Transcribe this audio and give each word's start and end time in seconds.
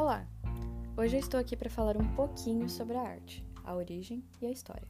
Olá! 0.00 0.26
Hoje 0.96 1.16
eu 1.16 1.20
estou 1.20 1.38
aqui 1.38 1.54
para 1.54 1.68
falar 1.68 1.94
um 1.98 2.14
pouquinho 2.14 2.70
sobre 2.70 2.96
a 2.96 3.02
arte, 3.02 3.46
a 3.62 3.74
origem 3.74 4.24
e 4.40 4.46
a 4.46 4.50
história. 4.50 4.88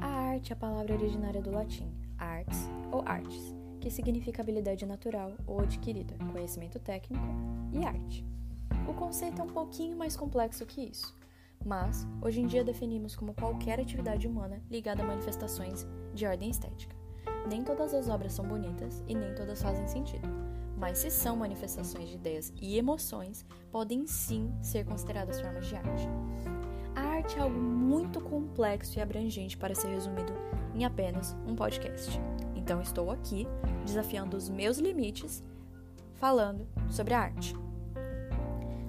A 0.00 0.06
arte 0.06 0.50
é 0.50 0.56
a 0.56 0.58
palavra 0.58 0.94
originária 0.94 1.42
do 1.42 1.50
latim 1.50 1.92
arts 2.16 2.56
ou 2.90 3.02
artes, 3.04 3.54
que 3.82 3.90
significa 3.90 4.40
habilidade 4.40 4.86
natural 4.86 5.34
ou 5.46 5.60
adquirida, 5.60 6.14
conhecimento 6.32 6.78
técnico 6.78 7.22
e 7.70 7.84
arte. 7.84 8.24
O 8.88 8.94
conceito 8.94 9.42
é 9.42 9.44
um 9.44 9.52
pouquinho 9.52 9.94
mais 9.94 10.16
complexo 10.16 10.64
que 10.64 10.80
isso, 10.80 11.14
mas 11.62 12.06
hoje 12.22 12.40
em 12.40 12.46
dia 12.46 12.64
definimos 12.64 13.14
como 13.14 13.34
qualquer 13.34 13.78
atividade 13.78 14.26
humana 14.26 14.62
ligada 14.70 15.02
a 15.02 15.06
manifestações 15.06 15.86
de 16.14 16.24
ordem 16.24 16.48
estética. 16.48 16.96
Nem 17.46 17.62
todas 17.62 17.92
as 17.92 18.08
obras 18.08 18.32
são 18.32 18.48
bonitas 18.48 19.04
e 19.06 19.14
nem 19.14 19.34
todas 19.34 19.60
fazem 19.60 19.86
sentido, 19.86 20.26
mas 20.84 20.98
se 20.98 21.10
são 21.10 21.34
manifestações 21.34 22.10
de 22.10 22.16
ideias 22.16 22.52
e 22.60 22.76
emoções, 22.76 23.42
podem 23.72 24.06
sim 24.06 24.52
ser 24.60 24.84
consideradas 24.84 25.40
formas 25.40 25.66
de 25.66 25.74
arte. 25.74 26.06
A 26.94 27.00
arte 27.00 27.38
é 27.38 27.40
algo 27.40 27.58
muito 27.58 28.20
complexo 28.20 28.98
e 28.98 29.00
abrangente 29.00 29.56
para 29.56 29.74
ser 29.74 29.88
resumido 29.88 30.34
em 30.74 30.84
apenas 30.84 31.34
um 31.46 31.56
podcast. 31.56 32.20
Então 32.54 32.82
estou 32.82 33.10
aqui 33.10 33.48
desafiando 33.86 34.36
os 34.36 34.50
meus 34.50 34.76
limites 34.76 35.42
falando 36.16 36.68
sobre 36.90 37.14
a 37.14 37.20
arte. 37.20 37.54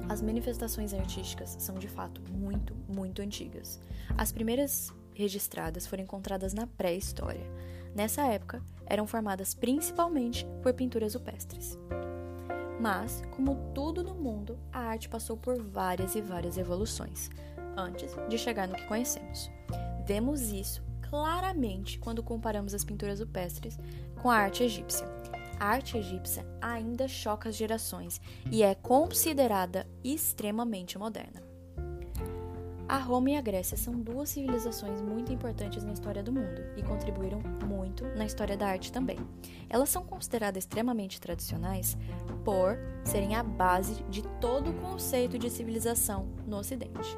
As 0.09 0.21
manifestações 0.21 0.93
artísticas 0.93 1.55
são 1.59 1.75
de 1.75 1.87
fato 1.87 2.21
muito, 2.29 2.75
muito 2.89 3.21
antigas. 3.21 3.79
As 4.17 4.33
primeiras 4.33 4.93
registradas 5.13 5.87
foram 5.87 6.03
encontradas 6.03 6.53
na 6.53 6.67
pré-história. 6.67 7.49
Nessa 7.95 8.23
época, 8.23 8.61
eram 8.85 9.07
formadas 9.07 9.53
principalmente 9.53 10.45
por 10.61 10.73
pinturas 10.73 11.13
rupestres. 11.13 11.77
Mas, 12.79 13.23
como 13.35 13.71
tudo 13.73 14.03
no 14.03 14.13
mundo, 14.13 14.59
a 14.71 14.79
arte 14.79 15.09
passou 15.09 15.37
por 15.37 15.61
várias 15.61 16.15
e 16.15 16.21
várias 16.21 16.57
evoluções 16.57 17.29
antes 17.77 18.15
de 18.29 18.37
chegar 18.37 18.67
no 18.67 18.75
que 18.75 18.85
conhecemos. 18.85 19.49
Vemos 20.05 20.41
isso 20.51 20.83
claramente 21.09 21.99
quando 21.99 22.23
comparamos 22.23 22.73
as 22.73 22.83
pinturas 22.83 23.19
rupestres 23.19 23.77
com 24.21 24.29
a 24.29 24.35
arte 24.35 24.63
egípcia. 24.63 25.07
A 25.59 25.67
arte 25.67 25.97
egípcia 25.97 26.45
ainda 26.61 27.07
choca 27.07 27.49
as 27.49 27.55
gerações 27.55 28.19
e 28.51 28.61
é 28.61 28.75
considerada 28.75 29.87
extremamente 30.03 30.97
moderna. 30.97 31.44
A 32.87 32.97
Roma 32.97 33.31
e 33.31 33.35
a 33.35 33.41
Grécia 33.41 33.75
são 33.75 33.99
duas 33.99 34.29
civilizações 34.29 35.01
muito 35.01 35.33
importantes 35.33 35.83
na 35.83 35.93
história 35.93 36.21
do 36.21 36.31
mundo 36.31 36.61
e 36.77 36.83
contribuíram 36.83 37.41
muito 37.65 38.05
na 38.15 38.25
história 38.25 38.55
da 38.55 38.67
arte 38.67 38.91
também. 38.91 39.17
Elas 39.67 39.89
são 39.89 40.05
consideradas 40.05 40.63
extremamente 40.63 41.19
tradicionais 41.19 41.97
por 42.43 42.77
serem 43.03 43.33
a 43.33 43.41
base 43.41 44.03
de 44.03 44.21
todo 44.39 44.69
o 44.69 44.73
conceito 44.75 45.39
de 45.39 45.49
civilização 45.49 46.27
no 46.45 46.57
Ocidente. 46.57 47.17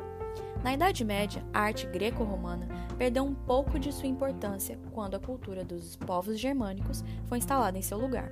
Na 0.63 0.73
Idade 0.73 1.03
Média, 1.03 1.45
a 1.53 1.59
arte 1.59 1.85
greco-romana 1.85 2.67
perdeu 2.97 3.25
um 3.25 3.35
pouco 3.35 3.77
de 3.77 3.91
sua 3.91 4.07
importância 4.07 4.79
quando 4.93 5.15
a 5.15 5.19
cultura 5.19 5.65
dos 5.65 5.97
povos 5.97 6.39
germânicos 6.39 7.03
foi 7.25 7.39
instalada 7.39 7.77
em 7.77 7.81
seu 7.81 7.97
lugar. 7.97 8.31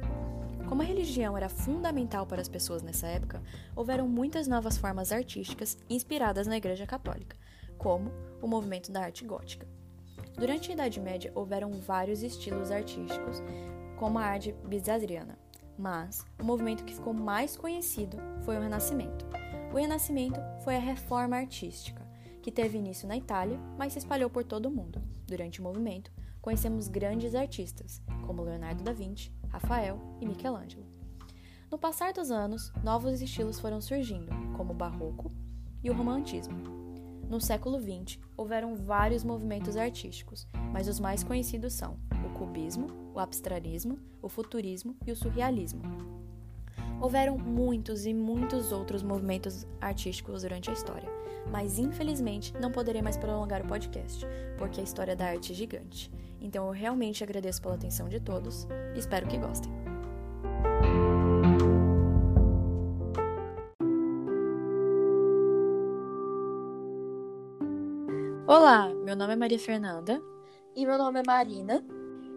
Como 0.67 0.81
a 0.81 0.85
religião 0.85 1.37
era 1.37 1.47
fundamental 1.47 2.25
para 2.25 2.41
as 2.41 2.49
pessoas 2.49 2.81
nessa 2.81 3.07
época, 3.07 3.41
houveram 3.75 4.07
muitas 4.07 4.47
novas 4.47 4.77
formas 4.77 5.11
artísticas 5.11 5.77
inspiradas 5.89 6.47
na 6.47 6.57
Igreja 6.57 6.87
Católica, 6.87 7.37
como 7.77 8.11
o 8.41 8.47
movimento 8.47 8.91
da 8.91 9.01
arte 9.03 9.23
gótica. 9.23 9.67
Durante 10.37 10.71
a 10.71 10.73
Idade 10.73 10.99
Média, 10.99 11.31
houveram 11.35 11.71
vários 11.71 12.23
estilos 12.23 12.71
artísticos, 12.71 13.41
como 13.97 14.17
a 14.17 14.25
arte 14.25 14.53
bizantina, 14.65 15.37
mas 15.77 16.25
o 16.41 16.43
movimento 16.43 16.83
que 16.83 16.95
ficou 16.95 17.13
mais 17.13 17.55
conhecido 17.55 18.17
foi 18.43 18.57
o 18.57 18.61
Renascimento. 18.61 19.25
O 19.71 19.77
Renascimento 19.77 20.39
foi 20.63 20.75
a 20.75 20.79
reforma 20.79 21.37
artística, 21.37 22.05
que 22.41 22.51
teve 22.51 22.77
início 22.77 23.07
na 23.07 23.17
Itália, 23.17 23.59
mas 23.77 23.93
se 23.93 23.99
espalhou 23.99 24.29
por 24.29 24.43
todo 24.43 24.65
o 24.65 24.71
mundo. 24.71 25.01
Durante 25.27 25.59
o 25.59 25.63
movimento, 25.63 26.11
conhecemos 26.41 26.87
grandes 26.87 27.33
artistas, 27.33 28.01
como 28.25 28.43
Leonardo 28.43 28.83
da 28.83 28.93
Vinci, 28.93 29.31
Rafael 29.55 29.97
e 30.19 30.25
Michelangelo. 30.25 30.85
No 31.71 31.77
passar 31.77 32.11
dos 32.11 32.29
anos, 32.29 32.73
novos 32.83 33.21
estilos 33.21 33.57
foram 33.57 33.79
surgindo, 33.79 34.29
como 34.57 34.73
o 34.73 34.75
Barroco 34.75 35.31
e 35.81 35.89
o 35.89 35.93
Romantismo. 35.93 36.57
No 37.29 37.39
século 37.39 37.79
XX, 37.79 38.19
houveram 38.35 38.75
vários 38.75 39.23
movimentos 39.23 39.77
artísticos, 39.77 40.45
mas 40.73 40.89
os 40.89 40.99
mais 40.99 41.23
conhecidos 41.23 41.71
são 41.71 41.97
o 42.25 42.37
Cubismo, 42.37 42.87
o 43.13 43.19
Abstrarismo, 43.19 43.97
o 44.21 44.27
Futurismo 44.27 44.93
e 45.07 45.11
o 45.13 45.15
Surrealismo. 45.15 45.81
Houveram 47.05 47.37
muitos 47.37 48.07
e 48.07 48.15
muitos 48.15 48.71
outros 48.71 49.03
movimentos 49.03 49.67
artísticos 49.79 50.41
durante 50.41 50.71
a 50.71 50.73
história, 50.73 51.07
mas 51.51 51.77
infelizmente 51.77 52.51
não 52.59 52.71
poderei 52.71 52.99
mais 52.99 53.15
prolongar 53.15 53.61
o 53.61 53.67
podcast, 53.67 54.25
porque 54.57 54.81
a 54.81 54.83
história 54.83 55.15
da 55.15 55.27
arte 55.27 55.51
é 55.51 55.55
gigante. 55.55 56.11
Então 56.41 56.65
eu 56.65 56.71
realmente 56.71 57.23
agradeço 57.23 57.61
pela 57.61 57.75
atenção 57.75 58.09
de 58.09 58.19
todos 58.19 58.67
e 58.95 58.97
espero 58.97 59.27
que 59.27 59.37
gostem. 59.37 59.71
Olá, 68.47 68.91
meu 69.05 69.15
nome 69.15 69.33
é 69.33 69.35
Maria 69.35 69.59
Fernanda. 69.59 70.19
E 70.75 70.87
meu 70.87 70.97
nome 70.97 71.19
é 71.19 71.23
Marina. 71.23 71.85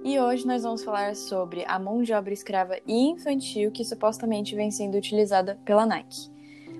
E 0.04 0.18
hoje 0.18 0.46
nós 0.46 0.62
vamos 0.62 0.84
falar 0.84 1.14
sobre 1.16 1.64
a 1.66 1.78
mão 1.78 2.02
de 2.02 2.12
obra 2.12 2.32
escrava 2.32 2.78
e 2.86 3.08
infantil 3.08 3.70
que 3.72 3.84
supostamente 3.84 4.54
vem 4.54 4.70
sendo 4.70 4.96
utilizada 4.96 5.58
pela 5.64 5.84
Nike. 5.84 6.30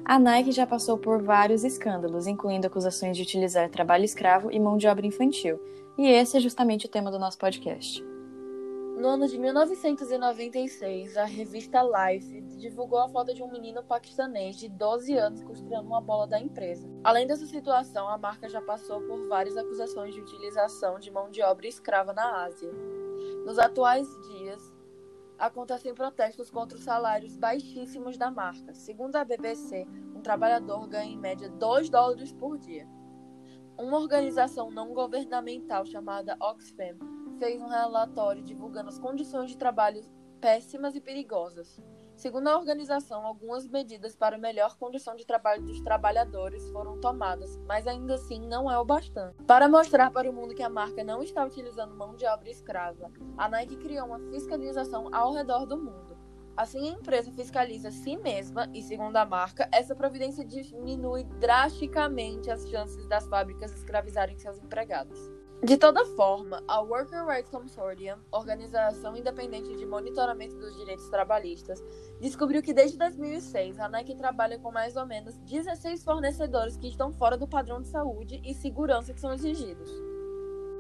A 0.05 0.19
Nike 0.19 0.53
já 0.53 0.67
passou 0.67 0.97
por 0.97 1.23
vários 1.23 1.65
escândalos, 1.65 2.27
incluindo 2.27 2.67
acusações 2.67 3.17
de 3.17 3.23
utilizar 3.23 3.69
trabalho 3.69 4.05
escravo 4.05 4.51
e 4.51 4.59
mão 4.59 4.79
de 4.79 4.87
obra 4.87 5.07
infantil, 5.07 5.61
e 5.99 6.07
esse 6.07 6.37
é 6.37 6.41
justamente 6.41 6.87
o 6.87 6.89
tema 6.89 7.11
do 7.11 7.19
nosso 7.19 7.37
podcast. 7.37 8.03
No 8.99 9.09
ano 9.09 9.29
de 9.29 9.39
1996, 9.39 11.17
a 11.17 11.25
revista 11.25 11.81
Life 11.83 12.41
divulgou 12.57 12.99
a 12.99 13.09
foto 13.09 13.33
de 13.33 13.43
um 13.43 13.51
menino 13.51 13.81
paquistanês 13.83 14.57
de 14.57 14.69
12 14.69 15.17
anos 15.17 15.43
costurando 15.43 15.87
uma 15.87 16.01
bola 16.01 16.27
da 16.27 16.41
empresa. 16.41 16.89
Além 17.05 17.25
dessa 17.25 17.47
situação, 17.47 18.09
a 18.09 18.19
marca 18.19 18.49
já 18.49 18.61
passou 18.61 19.01
por 19.03 19.29
várias 19.29 19.57
acusações 19.57 20.15
de 20.15 20.21
utilização 20.21 20.99
de 20.99 21.13
mão 21.13 21.31
de 21.31 21.41
obra 21.43 21.69
escrava 21.69 22.13
na 22.13 22.45
Ásia. 22.45 22.69
Nos 23.49 23.59
atuais 23.59 24.07
dias, 24.27 24.63
acontecem 25.39 25.95
protestos 25.95 26.51
contra 26.51 26.77
os 26.77 26.85
salários 26.85 27.35
baixíssimos 27.35 28.19
da 28.19 28.31
marca. 28.31 28.75
Segundo 28.75 29.17
a 29.17 29.25
BBC, 29.25 29.87
um 30.15 30.21
trabalhador 30.21 30.87
ganha 30.87 31.11
em 31.11 31.17
média 31.17 31.49
2 31.49 31.89
dólares 31.89 32.31
por 32.31 32.59
dia. 32.59 32.87
Uma 33.79 33.97
organização 33.97 34.71
não 34.71 34.93
governamental 34.93 35.87
chamada 35.87 36.37
Oxfam 36.39 36.99
fez 37.39 37.63
um 37.63 37.69
relatório 37.69 38.43
divulgando 38.43 38.91
as 38.91 38.99
condições 38.99 39.53
de 39.53 39.57
trabalho 39.57 40.03
péssimas 40.43 40.95
e 40.95 41.01
perigosas. 41.01 41.81
Segundo 42.19 42.49
a 42.49 42.59
organização, 42.59 43.25
algumas 43.25 43.69
medidas 43.69 44.17
para 44.17 44.37
melhor 44.37 44.77
condição 44.77 45.15
de 45.15 45.25
trabalho 45.25 45.63
dos 45.63 45.81
trabalhadores 45.83 46.69
foram 46.71 46.99
tomadas, 47.01 47.57
mas 47.59 47.87
ainda 47.87 48.17
assim 48.17 48.41
não 48.41 48.69
é 48.69 48.77
o 48.77 48.85
bastante. 48.85 49.41
Para 49.45 49.69
mostrar 49.69 50.11
para 50.11 50.29
o 50.29 50.33
mundo 50.33 50.53
que 50.53 50.65
a 50.65 50.69
marca 50.69 51.05
não 51.05 51.23
está 51.23 51.45
utilizando 51.45 51.95
mão 51.95 52.17
de 52.17 52.27
obra 52.27 52.51
escrava, 52.51 53.09
a 53.37 53.49
Nike 53.49 53.77
criou 53.77 54.09
uma 54.09 54.19
fiscalização 54.33 55.15
ao 55.15 55.33
redor 55.33 55.65
do 55.65 55.79
mundo. 55.79 56.19
Assim, 56.57 56.89
a 56.89 56.93
empresa 56.95 57.31
fiscaliza 57.31 57.93
si 57.93 58.17
mesma 58.17 58.69
e, 58.75 58.83
segundo 58.83 59.15
a 59.15 59.25
marca, 59.25 59.69
essa 59.71 59.95
providência 59.95 60.45
diminui 60.45 61.23
drasticamente 61.39 62.51
as 62.51 62.69
chances 62.69 63.07
das 63.07 63.29
fábricas 63.29 63.73
escravizarem 63.73 64.37
seus 64.37 64.59
empregados. 64.59 65.38
De 65.63 65.77
toda 65.77 66.05
forma, 66.15 66.63
a 66.69 66.81
Worker 66.81 67.27
Rights 67.27 67.51
Consortium, 67.51 68.17
organização 68.31 69.17
independente 69.17 69.77
de 69.77 69.85
monitoramento 69.85 70.57
dos 70.57 70.77
direitos 70.77 71.09
trabalhistas, 71.09 71.83
descobriu 72.21 72.63
que 72.63 72.73
desde 72.73 72.97
2006 72.97 73.81
a 73.81 73.89
Nike 73.89 74.15
trabalha 74.15 74.57
com 74.61 74.71
mais 74.71 74.95
ou 74.95 75.05
menos 75.05 75.37
16 75.39 76.05
fornecedores 76.05 76.77
que 76.77 76.87
estão 76.87 77.13
fora 77.13 77.37
do 77.37 77.49
padrão 77.49 77.83
de 77.83 77.89
saúde 77.89 78.41
e 78.45 78.55
segurança 78.55 79.13
que 79.13 79.21
são 79.21 79.33
exigidos. 79.33 79.91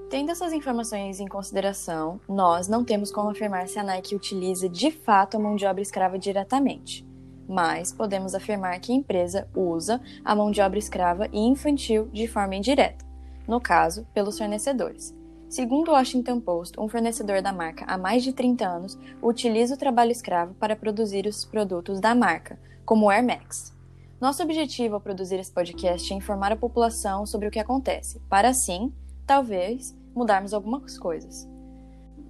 Tendo 0.09 0.31
essas 0.31 0.53
informações 0.53 1.19
em 1.19 1.27
consideração, 1.27 2.21
nós 2.29 2.69
não 2.69 2.85
temos 2.85 3.11
como 3.11 3.31
afirmar 3.31 3.67
se 3.67 3.81
a 3.81 3.83
Nike 3.83 4.15
utiliza 4.15 4.69
de 4.69 4.93
fato 4.93 5.37
a 5.37 5.41
mão 5.41 5.57
de 5.57 5.67
obra 5.67 5.83
escrava 5.83 6.17
diretamente, 6.17 7.05
mas 7.49 7.93
podemos 7.93 8.33
afirmar 8.33 8.79
que 8.79 8.93
a 8.93 8.95
empresa 8.95 9.49
usa 9.57 10.01
a 10.25 10.37
mão 10.37 10.53
de 10.53 10.61
obra 10.61 10.79
escrava 10.79 11.27
e 11.33 11.41
infantil 11.41 12.09
de 12.13 12.29
forma 12.29 12.55
indireta, 12.55 13.08
no 13.49 13.61
caso, 13.61 14.07
pelos 14.13 14.37
fornecedores. 14.37 15.17
Segundo 15.49 15.89
o 15.89 15.93
Washington 15.93 16.39
Post, 16.41 16.79
um 16.79 16.89
fornecedor 16.89 17.41
da 17.41 17.55
marca 17.55 17.87
há 17.89 17.97
mais 17.97 18.23
de 18.23 18.35
30 18.35 18.69
anos 18.69 18.99
utiliza 19.23 19.75
o 19.75 19.79
trabalho 19.79 20.13
escravo 20.13 20.53
para 20.55 20.77
produzir 20.77 21.27
os 21.27 21.47
produtos 21.47 22.01
da 22.01 22.15
marca, 22.15 22.61
como 22.85 23.07
o 23.07 23.11
Air 23.11 23.25
Max. 23.25 23.75
Nosso 24.21 24.43
objetivo 24.43 24.97
ao 24.97 25.01
produzir 25.01 25.37
esse 25.37 25.51
podcast 25.51 26.13
é 26.13 26.17
informar 26.17 26.53
a 26.53 26.57
população 26.57 27.25
sobre 27.25 27.49
o 27.49 27.51
que 27.51 27.59
acontece, 27.59 28.21
para 28.29 28.51
assim, 28.51 28.93
talvez, 29.27 29.97
mudarmos 30.15 30.53
algumas 30.53 30.99
coisas. 30.99 31.49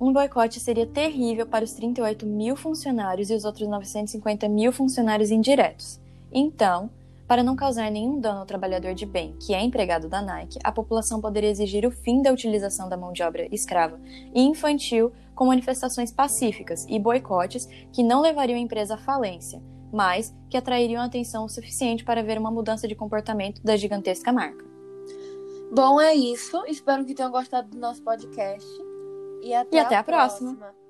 Um 0.00 0.12
boicote 0.12 0.60
seria 0.60 0.86
terrível 0.86 1.44
para 1.44 1.64
os 1.64 1.72
38 1.72 2.24
mil 2.24 2.54
funcionários 2.54 3.30
e 3.30 3.34
os 3.34 3.44
outros 3.44 3.66
950 3.66 4.48
mil 4.48 4.70
funcionários 4.70 5.32
indiretos. 5.32 5.98
Então, 6.30 6.88
Para 7.28 7.42
não 7.42 7.54
causar 7.54 7.90
nenhum 7.90 8.19
dano 8.19 8.40
ao 8.40 8.46
trabalhador 8.46 8.94
de 8.94 9.04
bem 9.04 9.36
que 9.38 9.52
é 9.52 9.60
empregado 9.60 10.08
da 10.08 10.22
Nike, 10.22 10.58
a 10.64 10.72
população 10.72 11.20
poderia 11.20 11.50
exigir 11.50 11.84
o 11.84 11.90
fim 11.90 12.22
da 12.22 12.32
utilização 12.32 12.88
da 12.88 12.96
mão 12.96 13.12
de 13.12 13.22
obra 13.22 13.46
escrava 13.52 14.00
e 14.34 14.40
infantil 14.40 15.12
com 15.34 15.44
manifestações 15.44 16.10
pacíficas 16.10 16.86
e 16.88 16.98
boicotes 16.98 17.69
que 17.92 18.02
não 18.02 18.22
levariam 18.22 18.56
a 18.56 18.62
empresa 18.62 18.94
à 18.94 18.98
falência, 18.98 19.62
mas 19.92 20.34
que 20.48 20.56
atrairiam 20.56 21.02
atenção 21.02 21.44
o 21.44 21.50
suficiente 21.50 22.02
para 22.02 22.22
ver 22.22 22.38
uma 22.38 22.50
mudança 22.50 22.88
de 22.88 22.94
comportamento 22.94 23.62
da 23.62 23.76
gigantesca 23.76 24.32
marca. 24.32 24.64
Bom, 25.70 26.00
é 26.00 26.14
isso. 26.14 26.64
Espero 26.66 27.04
que 27.04 27.14
tenham 27.14 27.30
gostado 27.30 27.69
do 27.69 27.78
nosso 27.78 28.02
podcast. 28.02 28.66
E 29.42 29.52
até, 29.52 29.76
e 29.76 29.80
até 29.80 29.96
a, 29.96 30.00
a 30.00 30.04
próxima. 30.04 30.54
próxima. 30.54 30.88